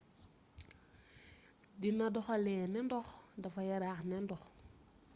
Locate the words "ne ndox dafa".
2.73-3.61